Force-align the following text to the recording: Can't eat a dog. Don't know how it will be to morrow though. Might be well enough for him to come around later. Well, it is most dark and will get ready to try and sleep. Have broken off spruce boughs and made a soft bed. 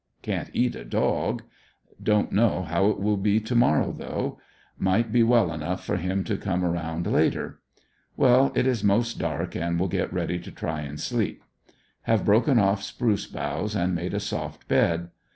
Can't 0.23 0.49
eat 0.51 0.73
a 0.75 0.83
dog. 0.83 1.43
Don't 2.01 2.31
know 2.31 2.63
how 2.63 2.87
it 2.89 2.99
will 2.99 3.17
be 3.17 3.39
to 3.41 3.53
morrow 3.53 3.91
though. 3.95 4.39
Might 4.79 5.11
be 5.11 5.21
well 5.21 5.53
enough 5.53 5.85
for 5.85 5.97
him 5.97 6.23
to 6.23 6.37
come 6.37 6.65
around 6.65 7.05
later. 7.05 7.59
Well, 8.17 8.51
it 8.55 8.65
is 8.65 8.83
most 8.83 9.19
dark 9.19 9.53
and 9.55 9.79
will 9.79 9.89
get 9.89 10.11
ready 10.11 10.39
to 10.39 10.49
try 10.51 10.81
and 10.81 10.99
sleep. 10.99 11.43
Have 12.09 12.25
broken 12.25 12.57
off 12.57 12.81
spruce 12.81 13.27
boughs 13.27 13.75
and 13.75 13.93
made 13.93 14.15
a 14.15 14.19
soft 14.19 14.67
bed. 14.67 15.11